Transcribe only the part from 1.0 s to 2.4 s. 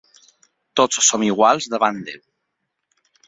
som iguals davant Déu.